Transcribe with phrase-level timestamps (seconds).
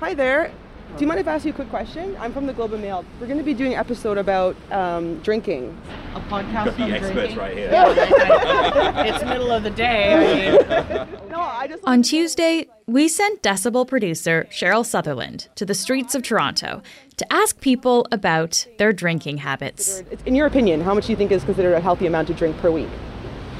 [0.00, 0.50] Hi there.
[0.96, 2.16] Do you mind if I ask you a quick question?
[2.18, 3.04] I'm from the Globe and Mail.
[3.20, 5.76] We're going to be doing an episode about um, drinking.
[6.16, 7.38] A podcast Got the on experts drinking.
[7.38, 7.70] right here.
[7.70, 10.12] Yeah, I- I- it's middle of the day.
[10.14, 15.74] I mean, No, I just On Tuesday, we sent Decibel producer Cheryl Sutherland to the
[15.74, 16.82] streets of Toronto
[17.16, 20.02] to ask people about their drinking habits.
[20.26, 22.56] In your opinion, how much do you think is considered a healthy amount to drink
[22.58, 22.88] per week?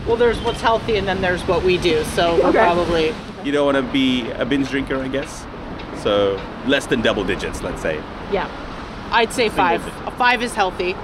[0.06, 2.02] well, there's what's healthy, and then there's what we do.
[2.04, 2.58] So we're Okay.
[2.58, 3.14] probably
[3.44, 5.44] You don't want to be a binge drinker, I guess.
[6.02, 7.96] So less than double digits, let's say.
[8.32, 8.48] yeah.
[9.12, 9.84] I'd say five.
[10.06, 10.94] A five is healthy.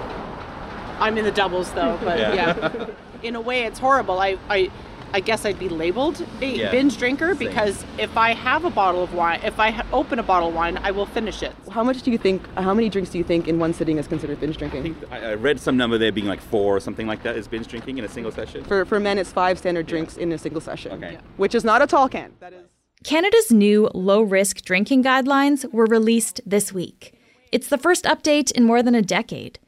[1.00, 2.34] I'm in the doubles though, but Yeah.
[2.34, 2.86] yeah.
[3.22, 4.18] in a way, it's horrible.
[4.20, 4.70] I I.
[5.14, 6.70] I guess I'd be labeled a Yeah.
[6.72, 7.38] binge drinker Same.
[7.48, 10.54] because if I have a bottle of wine, if I ha- open a bottle of
[10.54, 11.52] wine, I will finish it.
[11.70, 14.08] How much do you think, how many drinks do you think in one sitting is
[14.08, 14.80] considered binge drinking?
[14.80, 15.08] I drinking?
[15.08, 17.46] think I I read some number there being like four or something like that is
[17.46, 18.64] binge drinking in a single session.
[18.64, 21.12] For, for men, it's five standard drinks in a single session, Okay.
[21.12, 21.20] Yeah.
[21.36, 22.32] which is not a tall can.
[22.40, 22.66] That is.
[23.04, 27.14] Canada's new low risk drinking guidelines were released this week.
[27.52, 29.58] It's the first update in more than a decade.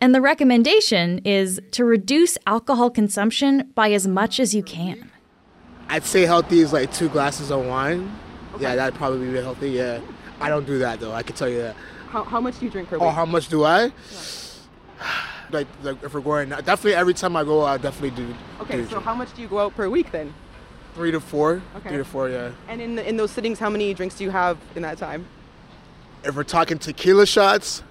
[0.00, 5.12] And the recommendation is to reduce alcohol consumption by as much as you can.
[5.88, 8.10] I'd say healthy is like two glasses of wine.
[8.58, 9.70] Yeah, that'd probably be healthy.
[9.70, 10.00] Yeah,
[10.40, 11.12] I don't do that though.
[11.12, 11.76] I can tell you that.
[12.08, 13.08] How, how much do you drink per oh, week?
[13.08, 13.92] Oh, how much do I?
[15.50, 18.34] Like, like if we're going, definitely every time I go, I definitely do.
[18.62, 20.32] okay, do so how much do you go out per week then?
[20.94, 21.62] Three to four.
[21.76, 21.88] Okay.
[21.88, 22.52] Three to four, yeah.
[22.68, 25.26] And in, the, in those sittings, how many drinks do you have in that time?
[26.24, 27.82] If we're talking tequila shots,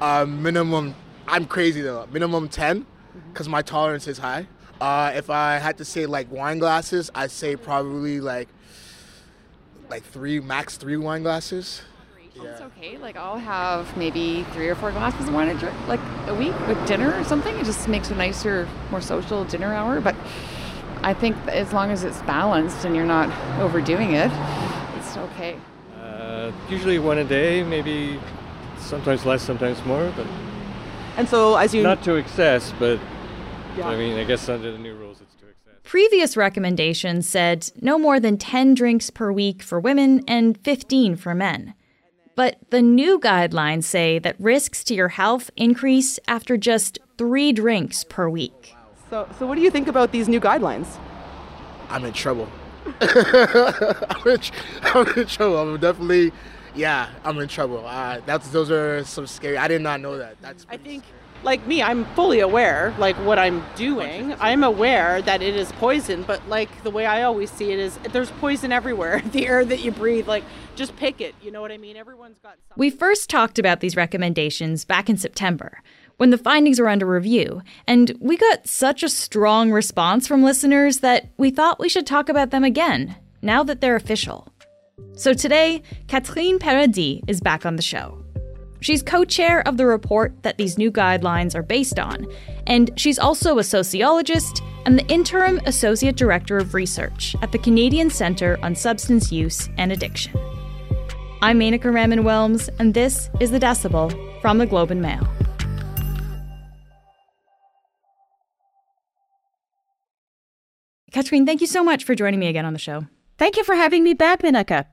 [0.00, 0.94] uh, minimum.
[1.28, 2.06] I'm crazy though.
[2.12, 2.86] Minimum ten,
[3.32, 4.46] because my tolerance is high.
[4.80, 8.48] Uh, if I had to say like wine glasses, I'd say probably like
[9.88, 11.82] like three, max three wine glasses.
[12.34, 12.98] It's okay.
[12.98, 16.54] Like I'll have maybe three or four glasses of wine a drink, like a week
[16.68, 17.56] with dinner or something.
[17.56, 20.00] It just makes a nicer, more social dinner hour.
[20.00, 20.14] But
[21.06, 24.28] I think as long as it's balanced and you're not overdoing it,
[24.98, 25.56] it's okay.
[26.02, 28.18] Uh, usually one a day, maybe
[28.76, 30.26] sometimes less, sometimes more, but
[31.16, 32.72] And so as you not to excess.
[32.80, 32.98] But
[33.78, 33.88] Yeah.
[33.88, 35.80] I mean, I guess under the new rules, it's to excess.
[35.84, 41.36] Previous recommendations said no more than 10 drinks per week for women and 15 for
[41.36, 41.74] men.
[42.34, 48.02] But the new guidelines say that risks to your health increase after just three drinks
[48.02, 48.75] per week.
[49.10, 50.86] So, so what do you think about these new guidelines?
[51.88, 52.48] I'm in trouble.
[53.00, 54.52] I'm, in, tr-
[54.82, 55.58] I'm in trouble.
[55.58, 56.32] I'm definitely,
[56.74, 57.84] yeah, I'm in trouble.
[57.86, 59.56] Uh, that's those are some scary.
[59.58, 60.40] I did not know that.
[60.42, 60.66] That's.
[60.68, 61.04] I think,
[61.42, 64.34] like me, I'm fully aware, like what I'm doing.
[64.40, 67.98] I'm aware that it is poison, but like the way I always see it is,
[68.12, 69.22] there's poison everywhere.
[69.32, 70.44] the air that you breathe, like
[70.74, 71.34] just pick it.
[71.42, 71.96] You know what I mean?
[71.96, 72.56] Everyone's got.
[72.68, 72.74] Something.
[72.76, 75.82] We first talked about these recommendations back in September
[76.16, 81.00] when the findings were under review, and we got such a strong response from listeners
[81.00, 84.48] that we thought we should talk about them again, now that they're official.
[85.14, 88.25] So today, Catherine Paradis is back on the show.
[88.80, 92.26] She's co chair of the report that these new guidelines are based on,
[92.66, 98.10] and she's also a sociologist and the interim associate director of research at the Canadian
[98.10, 100.32] Centre on Substance Use and Addiction.
[101.42, 105.26] I'm Menaka Raman Wilms, and this is The Decibel from the Globe and Mail.
[111.12, 113.06] Catherine, thank you so much for joining me again on the show.
[113.38, 114.86] Thank you for having me back, Menaka.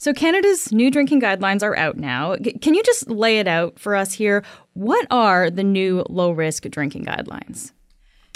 [0.00, 2.36] So, Canada's new drinking guidelines are out now.
[2.62, 4.44] Can you just lay it out for us here?
[4.74, 7.72] What are the new low risk drinking guidelines?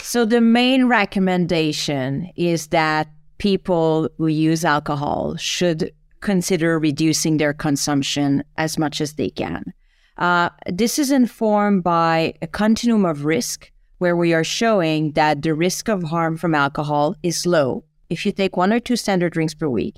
[0.00, 3.08] So, the main recommendation is that
[3.38, 9.72] people who use alcohol should consider reducing their consumption as much as they can.
[10.18, 15.54] Uh, this is informed by a continuum of risk where we are showing that the
[15.54, 19.54] risk of harm from alcohol is low if you take one or two standard drinks
[19.54, 19.94] per week.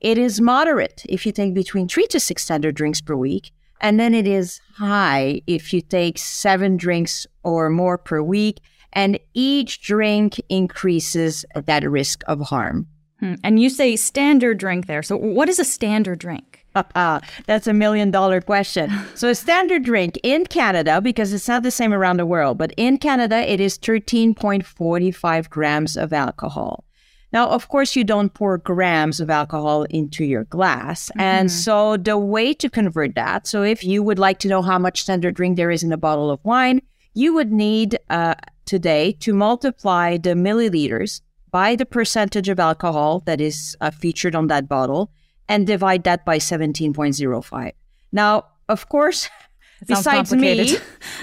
[0.00, 3.52] It is moderate if you take between three to six standard drinks per week.
[3.80, 8.60] And then it is high if you take seven drinks or more per week.
[8.92, 12.88] And each drink increases that risk of harm.
[13.20, 13.34] Hmm.
[13.42, 15.02] And you say standard drink there.
[15.02, 16.64] So, what is a standard drink?
[17.46, 18.92] That's a million dollar question.
[19.14, 22.72] So, a standard drink in Canada, because it's not the same around the world, but
[22.76, 26.84] in Canada, it is 13.45 grams of alcohol.
[27.32, 31.10] Now, of course, you don't pour grams of alcohol into your glass.
[31.16, 34.78] And so, the way to convert that, so if you would like to know how
[34.78, 36.80] much standard drink there is in a bottle of wine,
[37.12, 38.34] you would need uh,
[38.64, 41.20] today to multiply the milliliters
[41.50, 45.10] by the percentage of alcohol that is uh, featured on that bottle
[45.48, 47.72] and divide that by 17.05.
[48.12, 49.28] Now, of course,
[49.86, 50.76] besides me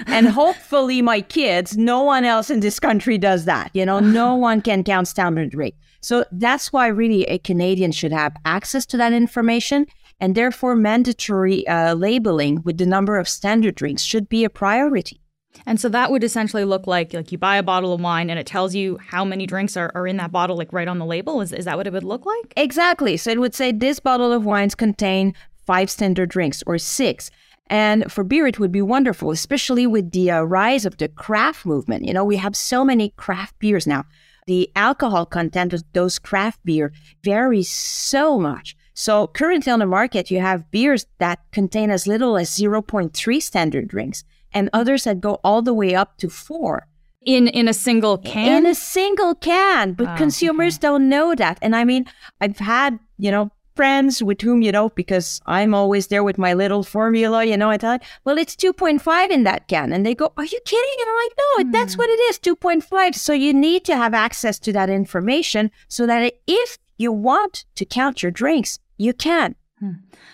[0.08, 3.70] and hopefully my kids, no one else in this country does that.
[3.74, 5.76] You know, no one can count standard drink.
[6.06, 9.88] So that's why really a Canadian should have access to that information.
[10.20, 15.20] And therefore, mandatory uh, labeling with the number of standard drinks should be a priority.
[15.66, 18.38] And so that would essentially look like like you buy a bottle of wine and
[18.38, 21.08] it tells you how many drinks are, are in that bottle, like right on the
[21.08, 21.42] label.
[21.42, 22.54] Is, is that what it would look like?
[22.56, 23.18] Exactly.
[23.18, 25.34] So it would say this bottle of wines contain
[25.66, 27.32] five standard drinks or six.
[27.66, 31.66] And for beer, it would be wonderful, especially with the uh, rise of the craft
[31.66, 32.06] movement.
[32.06, 34.06] You know, we have so many craft beers now.
[34.48, 36.92] The alcohol content of those craft beer
[37.24, 38.76] varies so much.
[38.94, 43.88] So currently on the market, you have beers that contain as little as 0.3 standard
[43.88, 46.88] drinks and others that go all the way up to four.
[47.26, 48.58] In in a single can?
[48.58, 49.94] In a single can.
[49.94, 51.58] But Oh, consumers don't know that.
[51.62, 52.06] And I mean,
[52.40, 56.54] I've had, you know, friends with whom, you know, because I'm always there with my
[56.54, 59.92] little formula, you know, I tell, well, it's 2.5 in that can.
[59.92, 60.96] And they go, are you kidding?
[61.00, 62.00] And I'm like, no, that's hmm.
[62.00, 63.16] what it is, 2.5.
[63.16, 67.86] So you need to have access to that information so that if you want to
[67.86, 69.56] count your drinks, you can.
[69.84, 69.94] Uh,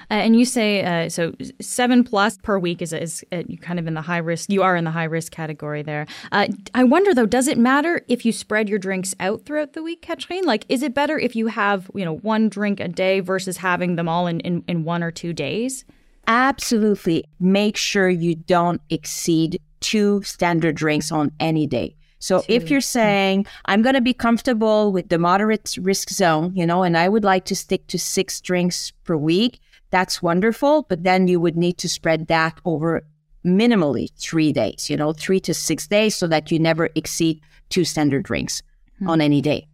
[0.09, 3.95] and you say uh, so seven plus per week is is uh, kind of in
[3.95, 4.49] the high risk.
[4.49, 6.05] You are in the high risk category there.
[6.31, 9.81] Uh, I wonder though, does it matter if you spread your drinks out throughout the
[9.81, 10.45] week, Catherine?
[10.45, 13.95] Like, is it better if you have you know one drink a day versus having
[13.95, 15.85] them all in, in, in one or two days?
[16.27, 17.25] Absolutely.
[17.39, 21.95] Make sure you don't exceed two standard drinks on any day.
[22.21, 22.95] So if you're mm.
[22.99, 27.09] saying, I'm going to be comfortable with the moderate risk zone, you know, and I
[27.09, 29.59] would like to stick to six drinks per week,
[29.89, 30.83] that's wonderful.
[30.83, 33.03] But then you would need to spread that over
[33.43, 37.83] minimally three days, you know, three to six days so that you never exceed two
[37.83, 38.61] standard drinks
[38.99, 39.09] hmm.
[39.09, 39.67] on any day.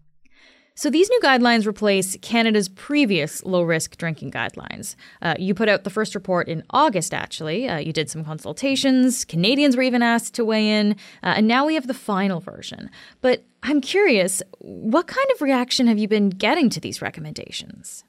[0.78, 4.96] So these new guidelines replace Canada's previous low risk drinking guidelines.
[5.24, 7.68] Uh, you put out the first report in August, actually.
[7.68, 9.26] Uh, you did some consultations.
[9.26, 10.92] Canadians were even asked to weigh in.
[11.24, 12.92] Uh, and now we have the final version.
[13.22, 18.04] But I'm curious, what kind of reaction have you been getting to these recommendations?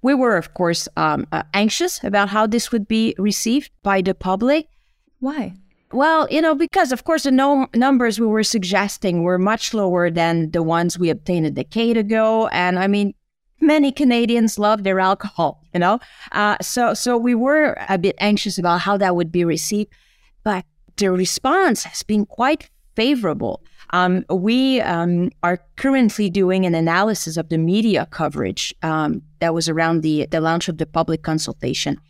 [0.00, 4.14] We were, of course, um, uh, anxious about how this would be received by the
[4.14, 4.68] public.
[5.18, 5.54] Why?
[5.92, 10.10] Well, you know, because of course the no- numbers we were suggesting were much lower
[10.10, 13.14] than the ones we obtained a decade ago, and I mean,
[13.60, 16.00] many Canadians love their alcohol, you know.
[16.32, 19.90] Uh, so, so we were a bit anxious about how that would be received,
[20.42, 20.64] but
[20.96, 23.62] the response has been quite favorable.
[23.90, 29.68] Um, we um, are currently doing an analysis of the media coverage um, that was
[29.68, 32.00] around the the launch of the public consultation.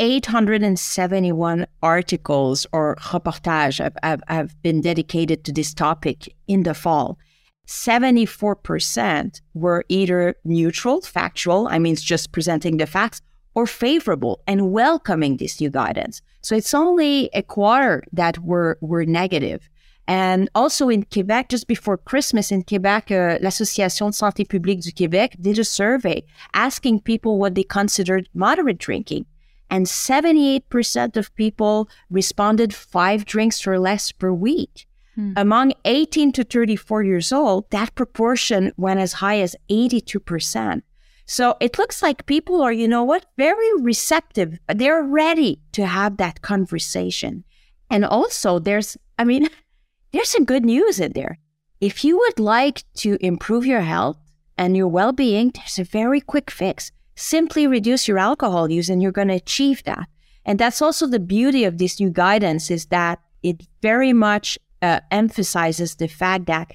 [0.00, 7.18] 871 articles or reportages have, have, have been dedicated to this topic in the fall.
[7.66, 13.20] 74% were either neutral, factual, I mean, it's just presenting the facts,
[13.54, 16.22] or favorable and welcoming this new guidance.
[16.40, 19.68] So it's only a quarter that were, were negative.
[20.08, 24.90] And also in Quebec, just before Christmas in Quebec, uh, l'Association de Santé Publique du
[24.92, 26.24] Québec did a survey
[26.54, 29.26] asking people what they considered moderate drinking
[29.70, 34.86] and 78% of people responded five drinks or less per week.
[35.14, 35.32] Hmm.
[35.36, 40.82] Among 18 to 34 years old, that proportion went as high as 82%.
[41.26, 44.58] So it looks like people are, you know what, very receptive.
[44.66, 47.44] They're ready to have that conversation.
[47.88, 49.48] And also, there's, I mean,
[50.12, 51.38] there's some good news in there.
[51.80, 54.18] If you would like to improve your health
[54.58, 59.02] and your well being, there's a very quick fix simply reduce your alcohol use and
[59.02, 60.08] you're going to achieve that.
[60.44, 65.00] And that's also the beauty of this new guidance is that it very much uh,
[65.10, 66.72] emphasizes the fact that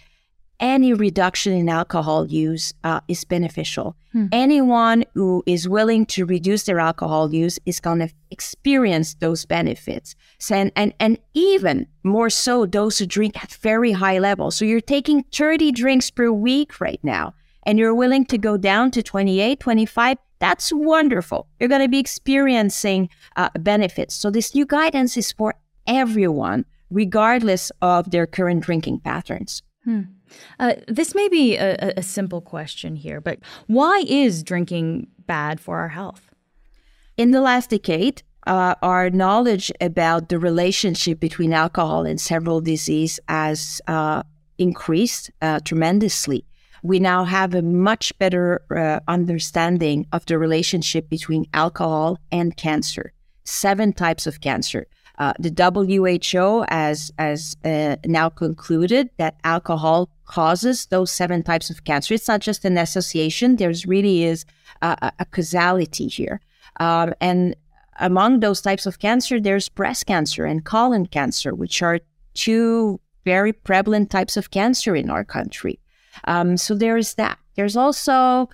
[0.60, 3.96] any reduction in alcohol use uh, is beneficial.
[4.32, 10.16] Anyone who is willing to reduce their alcohol use is going to experience those benefits.
[10.40, 14.64] So, and, and, and even more so those who drink at very high levels so
[14.64, 17.34] you're taking 30 drinks per week right now
[17.66, 21.48] and you're willing to go down to 28 25 that's wonderful.
[21.60, 24.14] You're going to be experiencing uh, benefits.
[24.16, 25.56] So, this new guidance is for
[25.88, 29.62] everyone, regardless of their current drinking patterns.
[30.60, 35.60] Uh, this may be a, a- a simple question here, but why is drinking bad
[35.60, 36.30] for our health?
[37.18, 43.20] In the last decade, uh, our knowledge about the relationship between alcohol and several diseases
[43.30, 44.24] has uh,
[44.58, 46.46] increased uh, tremendously.
[46.86, 53.12] We now have a much better uh, understanding of the relationship between alcohol and cancer.
[53.44, 54.86] Seven types of cancer.
[55.18, 62.14] Uh, the WHO has uh, now concluded that alcohol causes those seven types of cancer.
[62.14, 63.56] It's not just an association.
[63.56, 64.46] There's really is
[64.84, 66.40] a- a causality here.
[66.80, 67.56] Um, and
[68.00, 72.00] among those types of cancer, there's breast cancer and colon cancer, which are
[72.36, 75.80] two very prevalent types of cancer in our country.
[76.24, 77.38] Um, so there is that.
[77.56, 78.50] There's also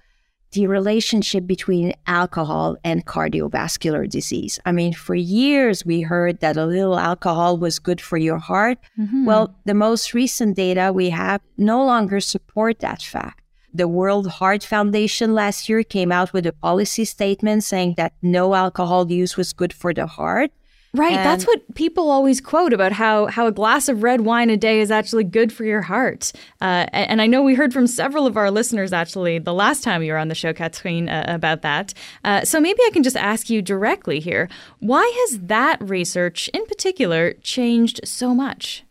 [0.51, 4.59] the relationship between alcohol and cardiovascular disease.
[4.65, 8.77] I mean, for years we heard that a little alcohol was good for your heart.
[8.99, 9.25] Mm-hmm.
[9.25, 13.43] Well, the most recent data we have no longer support that fact.
[13.73, 18.53] The World Heart Foundation last year came out with a policy statement saying that no
[18.53, 20.51] alcohol use was good for the heart.
[20.93, 24.49] Right, and that's what people always quote about how how a glass of red wine
[24.49, 26.33] a day is actually good for your heart.
[26.59, 30.03] Uh, and I know we heard from several of our listeners actually the last time
[30.03, 31.93] you were on the show, Catherine, uh, about that.
[32.25, 36.65] Uh, so maybe I can just ask you directly here: Why has that research, in
[36.65, 38.83] particular, changed so much?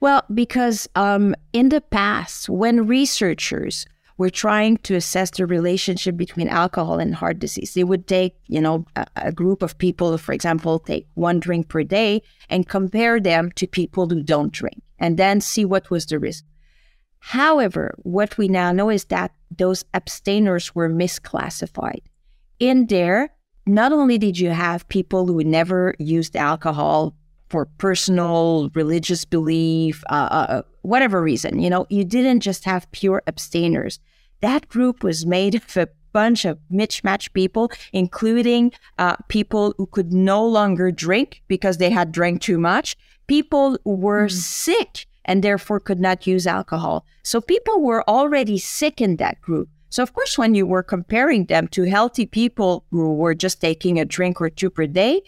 [0.00, 3.84] Well, because um, in the past, when researchers
[4.18, 7.74] were trying to assess the relationship between alcohol and heart disease.
[7.74, 11.68] They would take, you know, a, a, group of people, for example, take one drink
[11.68, 16.06] per day and compare them to people who don't drink and then see what was
[16.06, 16.44] the risk.
[17.18, 22.02] However, what we now know is that those abstainers were misclassified.
[22.58, 23.30] In there,
[23.66, 27.14] not only did you have people who never used alcohol
[27.56, 33.22] for personal religious belief, uh, uh, whatever reason, you know, you didn't just have pure
[33.26, 33.98] abstainers.
[34.42, 40.12] That group was made of a bunch of mismatched people, including uh, people who could
[40.12, 42.94] no longer drink because they had drank too much,
[43.26, 44.32] people who were mm.
[44.32, 47.06] sick and therefore could not use alcohol.
[47.22, 49.70] So people were already sick in that group.
[49.88, 53.98] So, of course, when you were comparing them to healthy people who were just taking
[53.98, 55.22] a drink or two per day,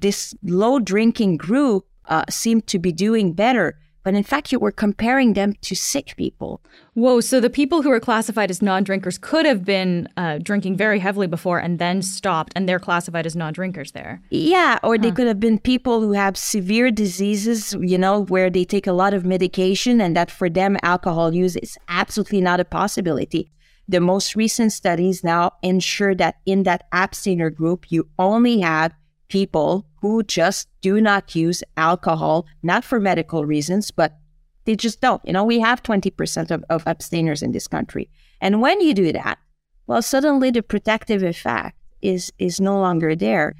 [0.00, 3.78] this low drinking group uh, seemed to be doing better.
[4.06, 6.62] But in fact, you were comparing them to sick people.
[6.94, 10.76] Whoa, so the people who were classified as non drinkers could have been uh, drinking
[10.76, 14.22] very heavily before and then stopped, and they're classified as non drinkers there.
[14.30, 15.02] Yeah, or huh.
[15.02, 18.92] they could have been people who have severe diseases, you know, where they take a
[18.92, 23.50] lot of medication, and that for them, alcohol use is absolutely not a possibility.
[23.88, 28.92] The most recent studies now ensure that in that abstainer group, you only have
[29.28, 34.16] people who just do not use alcohol, not for medical reasons, but
[34.64, 35.22] they just don't.
[35.24, 38.10] You know, we have 20% of, of abstainers in this country.
[38.40, 39.38] And when you do that,
[39.86, 43.54] well, suddenly the protective effect is, is no longer there.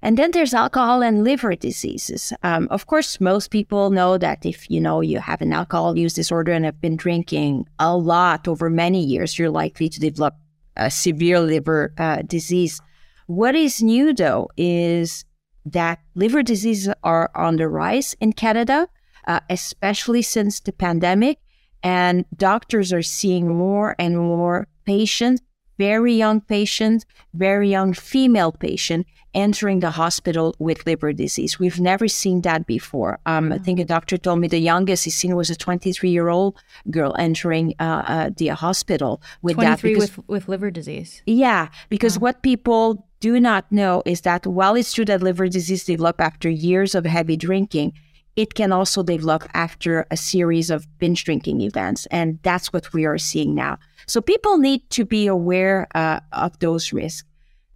[0.00, 2.32] And then there's alcohol and liver diseases.
[2.44, 6.14] Um, of course, most people know that if you know you have an alcohol use
[6.14, 10.34] disorder and have been drinking a lot over many years, you're likely to develop
[10.76, 12.80] a severe liver uh, disease.
[13.28, 15.26] What is new, though, is
[15.66, 18.88] that liver diseases are on the rise in Canada,
[19.26, 21.38] uh, especially since the pandemic.
[21.82, 25.42] And doctors are seeing more and more patients,
[25.76, 27.04] very young patients,
[27.34, 31.58] very young female patients entering the hospital with liver disease.
[31.58, 33.20] We've never seen that before.
[33.26, 36.28] Um, I think a doctor told me the youngest he's seen was a 23 year
[36.28, 36.56] old
[36.90, 39.98] girl entering uh, uh, the hospital with 23 that.
[40.00, 41.22] with, with liver disease.
[41.26, 45.84] Yeah, because what people do not know is that while it's true that liver disease
[45.84, 47.92] develop after years of heavy drinking,
[48.36, 52.06] it can also develop after a series of binge drinking events.
[52.06, 53.78] And that's what we are seeing now.
[54.06, 57.24] So people need to be aware uh, of those risks.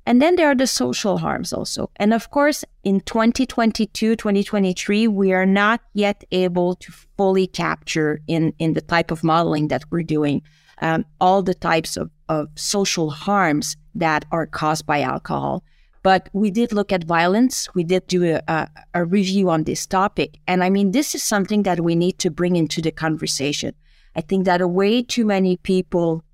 [0.07, 1.91] And then there are the social harms also.
[1.97, 8.53] And of course, in 2022, 2023, we are not yet able to fully capture in,
[8.59, 10.43] in the type of modeling that we're doing
[10.83, 15.65] um, all the types of, of social harms that are caused by alcohol.
[16.03, 17.73] But we did look at violence.
[17.75, 20.39] We did do a, a, a, review on this topic.
[20.49, 23.75] And I mean, this is something that we need to bring into the conversation.
[24.17, 26.25] I think that a way too many people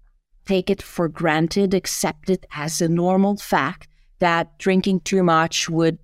[0.47, 3.87] take it for granted, accept it as a normal fact
[4.19, 5.99] that drinking too much would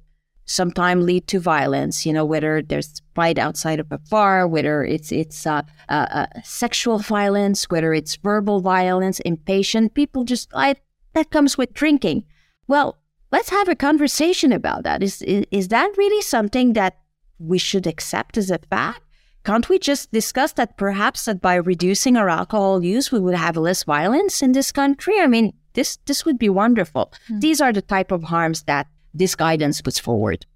[0.46, 2.04] sometimes lead to violence.
[2.06, 6.26] You know, whether there's fight outside of a bar, whether it's it's uh, uh, uh,
[6.42, 9.94] sexual violence, whether it's verbal violence, impatient.
[9.94, 10.76] People just I
[11.14, 12.24] that comes with drinking.
[12.66, 12.98] Well,
[13.32, 15.02] let's have a conversation about that.
[15.02, 16.98] Is, is, is that really something that
[17.38, 19.00] we should accept as a fact?
[19.44, 23.58] Can't we just discuss that perhaps that by reducing our alcohol use, we would have
[23.58, 25.20] less violence in this country?
[25.20, 27.12] I mean, this this would be wonderful.
[27.28, 27.40] Mm.
[27.40, 30.47] These are the type of harms that this guidance puts forward.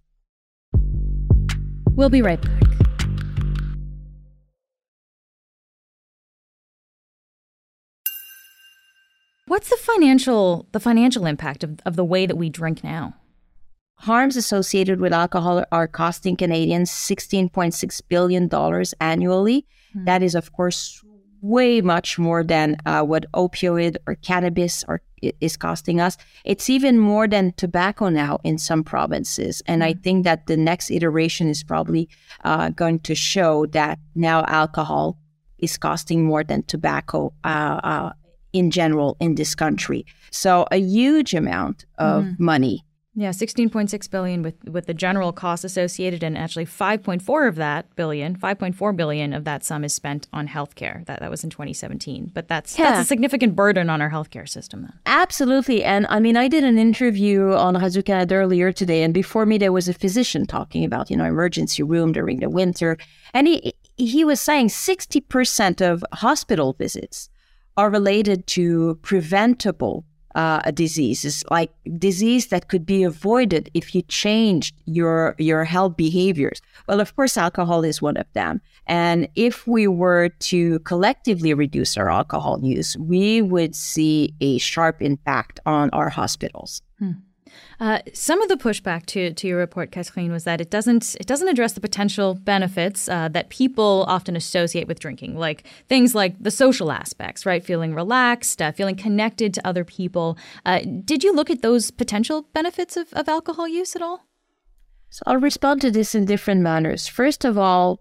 [1.91, 2.63] We'll be right back.
[9.47, 13.15] What's the financial the financial impact of, of the way that we drink now?
[14.01, 18.49] Harms associated with alcohol are costing Canadians $16.6 billion
[19.01, 19.67] annually.
[19.97, 20.05] Mm-hmm.
[20.05, 21.03] That is, of course,
[21.41, 25.01] way much more than uh, what opioid or cannabis are,
[25.41, 26.17] is costing us.
[26.45, 29.63] It's even more than tobacco now in some provinces.
[29.67, 29.89] And mm-hmm.
[29.89, 30.01] I hmm.
[30.01, 32.09] think that the next iteration is probably
[32.45, 35.19] uh, going to show that now alcohol
[35.59, 38.13] is costing more than tobacco uh, uh
[38.53, 40.07] in general in this country.
[40.31, 42.39] So a huge amount of mm.
[42.39, 42.85] money
[43.19, 48.39] yeah, 16.6 billion with with the general costs associated and actually 5.4 of that billion,
[48.39, 51.05] 5.4 billion of that sum is spent on healthcare.
[51.07, 52.31] That that was in 2017.
[52.33, 52.91] But that's yeah.
[52.91, 54.93] that's a significant burden on our healthcare system then.
[55.05, 55.83] Absolutely.
[55.83, 59.59] And I mean, I did an interview on Radio Canada earlier today and before me
[59.59, 62.99] there was a physician talking about, you know, emergency room during the winter,
[63.35, 67.29] and he he was saying 60% of hospital visits
[67.77, 70.05] are related to preventable
[70.35, 71.25] uh, a disease.
[71.25, 76.61] It's like disease that could be avoided if you changed your your health behaviors.
[76.87, 78.61] Well, of course, alcohol is one of them.
[78.87, 85.03] And if we were to collectively reduce our alcohol use, we would see a sharp
[85.03, 86.83] impact on our hospitals.
[86.99, 87.13] Hmm.
[87.81, 91.27] Uh, some of the pushback to, to your report, Catherine, was that it doesn't it
[91.27, 96.43] doesn't address the potential benefits uh, that people often associate with drinking, like things like
[96.43, 97.65] the social aspects, right?
[97.65, 100.37] Feeling relaxed, uh, feeling connected to other people.
[100.67, 104.25] Uh, did you look at those potential benefits of, of alcohol use at all?
[105.11, 107.07] So I'll respond to this in different manners.
[107.07, 108.01] First of all,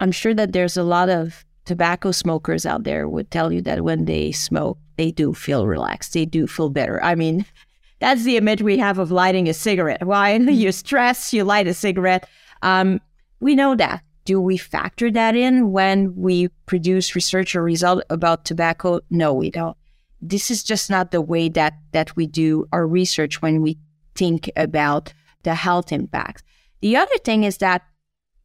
[0.00, 3.84] I'm sure that there's a lot of tobacco smokers out there would tell you that
[3.84, 6.12] when they smoke, they do feel relaxed.
[6.12, 7.02] They do feel better.
[7.02, 7.46] I mean,
[8.00, 10.04] that's the image we have of lighting a cigarette.
[10.04, 10.34] Why?
[10.36, 12.28] you stress, you light a cigarette.
[12.62, 13.00] Um,
[13.40, 14.02] we know that.
[14.24, 19.00] Do we factor that in when we produce research or result about tobacco?
[19.10, 19.76] No, we don't.
[20.20, 23.78] This is just not the way that that we do our research when we
[24.14, 26.42] think about the health impacts.
[26.82, 27.82] The other thing is that,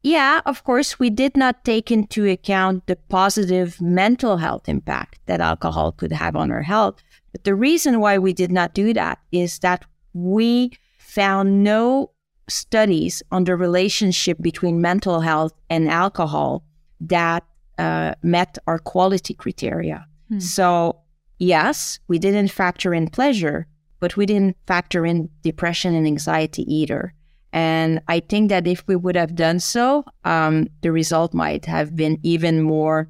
[0.06, 5.40] yeah, of course, we did not take into account the positive mental health impact that
[5.40, 7.02] alcohol could have on our health.
[7.32, 12.12] But the reason why we did not do that is that we found no
[12.48, 16.62] studies on the relationship between mental health and alcohol
[17.00, 17.42] that
[17.76, 20.06] uh, met our quality criteria.
[20.28, 20.38] Hmm.
[20.38, 21.00] So,
[21.40, 23.66] yes, we didn't factor in pleasure,
[23.98, 27.12] but we didn't factor in depression and anxiety either.
[27.52, 31.96] And I think that if we would have done so, um, the result might have
[31.96, 33.08] been even more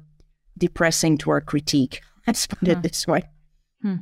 [0.57, 2.01] depressing to our critique.
[2.27, 3.23] Let's put it this way.
[3.81, 3.95] Hmm.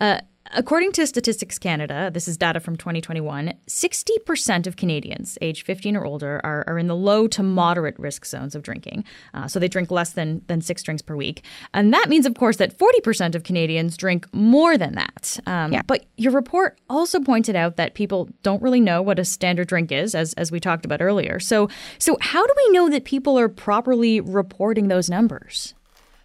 [0.00, 0.20] Uh,
[0.52, 6.04] according to Statistics Canada, this is data from 2021, 60% of Canadians aged 15 or
[6.04, 9.04] older are, are in the low to moderate risk zones of drinking.
[9.34, 11.44] Uh, so they drink less than, than six drinks per week.
[11.74, 15.38] And that means, of course, that 40% of Canadians drink more than that.
[15.46, 15.82] Um, yeah.
[15.86, 19.92] But your report also pointed out that people don't really know what a standard drink
[19.92, 21.40] is, as, as we talked about earlier.
[21.40, 25.74] So, so how do we know that people are properly reporting those numbers?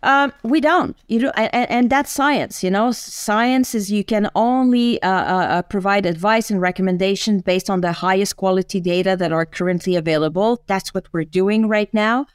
[0.03, 2.63] Um, we don't, you know, and, and, that's science.
[2.63, 7.69] You know, science is you can only uh, uh, uh, provide advice and recommendations based
[7.69, 10.63] on the highest quality data that are currently available.
[10.65, 12.25] That's what we're doing right now.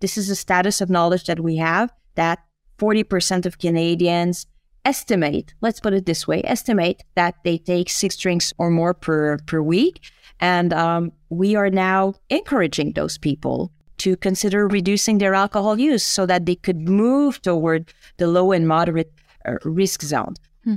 [0.00, 2.40] This is a status of knowledge that we have that
[2.78, 4.46] 40% of Canadians
[4.84, 9.38] estimate, let's put it this way, estimate that they take six drinks or more per,
[9.46, 10.00] per week.
[10.40, 13.72] And um, we are now encouraging those people
[14.04, 18.68] to consider reducing their alcohol use so that they could move toward the low and
[18.68, 19.10] moderate
[19.46, 20.34] uh, risk zone.
[20.64, 20.74] Hmm.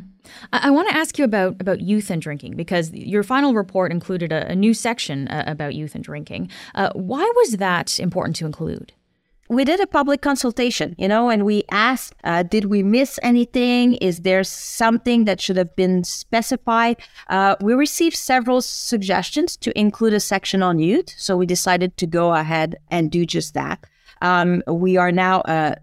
[0.53, 3.91] I, I want to ask you about, about youth and drinking because your final report
[3.91, 6.49] included a, a new section uh, about youth and drinking.
[6.73, 8.93] Uh, why was that important to include?
[9.49, 13.93] We did a public consultation, you know, and we asked, uh, did we miss anything?
[13.95, 16.97] Is there something that should have been specified?
[17.29, 22.05] Uh, we received several suggestions to include a section on youth, so we decided to
[22.05, 23.79] go ahead and do just that.
[24.21, 25.75] Um, we are now uh,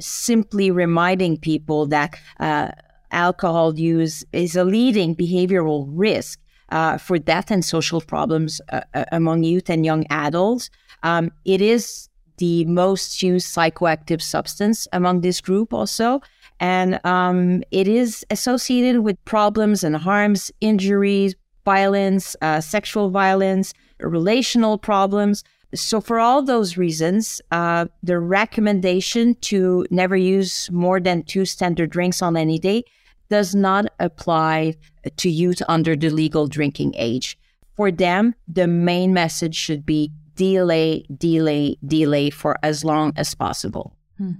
[0.00, 2.72] simply reminding people that uh,
[3.12, 9.44] alcohol use is a leading behavioral risk uh, for death and social problems uh, among
[9.44, 10.68] youth and young adults.
[11.04, 16.20] Um, it is the most used psychoactive substance among this group also.
[16.60, 24.78] And um, it is associated with problems and harms, injuries, violence, uh, sexual violence, relational
[24.78, 25.42] problems.
[25.74, 31.90] So, for all those reasons, uh, the recommendation to never use more than two standard
[31.90, 32.84] drinks on any day
[33.28, 34.74] does not apply
[35.16, 37.36] to youth under the legal drinking age.
[37.74, 43.94] For them, the main message should be delay, delay, delay for as long as possible.
[44.18, 44.32] Hmm.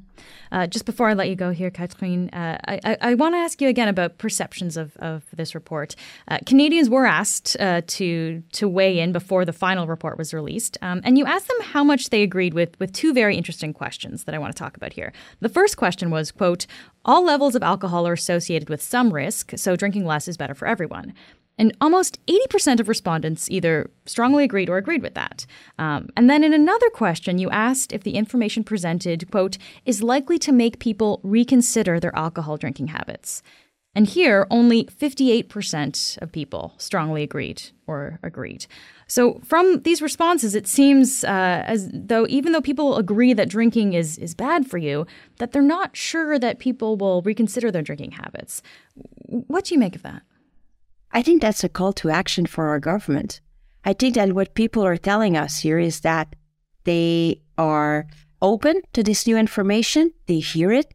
[0.52, 3.38] Uh, just before I let you go here, Catherine, uh, I, I, I want to
[3.38, 5.96] ask you again about perceptions of, of this report.
[6.28, 10.78] Uh, Canadians were asked uh, to to weigh in before the final report was released,
[10.80, 14.24] um, and you asked them how much they agreed with with two very interesting questions
[14.24, 15.12] that I want to talk about here.
[15.40, 16.68] The first question was, "quote
[17.04, 20.68] All levels of alcohol are associated with some risk, so drinking less is better for
[20.68, 21.14] everyone."
[21.56, 25.46] And almost 80% of respondents either strongly agreed or agreed with that.
[25.78, 30.38] Um, and then in another question, you asked if the information presented, quote, is likely
[30.38, 33.42] to make people reconsider their alcohol drinking habits.
[33.96, 38.66] And here, only 58% of people strongly agreed or agreed.
[39.06, 43.92] So, from these responses, it seems uh, as though even though people agree that drinking
[43.92, 45.06] is, is bad for you,
[45.38, 48.62] that they're not sure that people will reconsider their drinking habits.
[49.26, 50.22] What do you make of that?
[51.14, 53.40] I think that's a call to action for our government.
[53.85, 56.35] I think that what people are telling us here is that
[56.83, 58.09] they are
[58.42, 60.92] open to this new information, they hear it,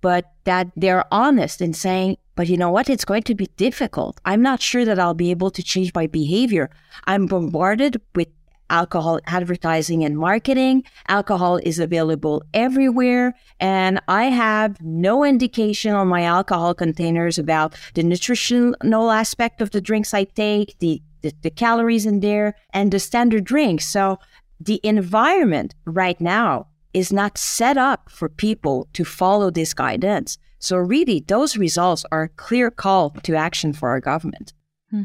[0.00, 2.88] but that they're honest in saying, but you know what?
[2.88, 4.18] It's going to be difficult.
[4.24, 6.70] I'm not sure that I'll be able to change my behavior.
[7.04, 8.28] I'm bombarded with
[8.70, 10.84] alcohol advertising and marketing.
[11.08, 13.34] Alcohol is available everywhere.
[13.58, 19.80] And I have no indication on my alcohol containers about the nutritional aspect of the
[19.80, 23.86] drinks I take, the, the, the calories in there, and the standard drinks.
[23.86, 24.18] So
[24.58, 30.38] the environment right now is not set up for people to follow this guidance.
[30.58, 34.52] So, really, those results are a clear call to action for our government.
[34.90, 35.02] Hmm.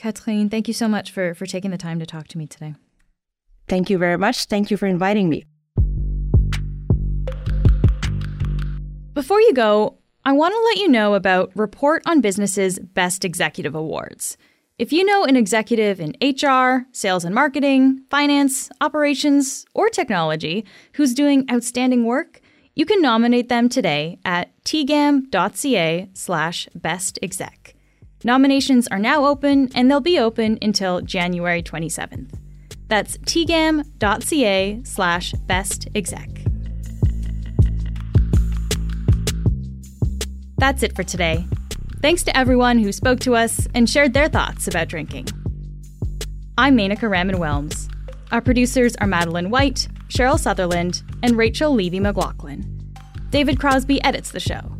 [0.00, 2.74] Catherine, thank you so much for, for taking the time to talk to me today.
[3.68, 4.46] Thank you very much.
[4.46, 5.44] Thank you for inviting me.
[9.12, 13.74] Before you go, I want to let you know about Report on Business's Best Executive
[13.74, 14.38] Awards.
[14.78, 21.12] If you know an executive in HR, sales and marketing, finance, operations, or technology who's
[21.12, 22.40] doing outstanding work,
[22.74, 27.59] you can nominate them today at tgam.ca slash bestexec.
[28.22, 32.30] Nominations are now open and they'll be open until January 27th.
[32.88, 36.46] That's tgam.ca slash bestexec.
[40.58, 41.46] That's it for today.
[42.02, 45.28] Thanks to everyone who spoke to us and shared their thoughts about drinking.
[46.58, 47.90] I'm Menaka Raman Wilms.
[48.32, 52.92] Our producers are Madeline White, Cheryl Sutherland, and Rachel Levy McLaughlin.
[53.30, 54.79] David Crosby edits the show.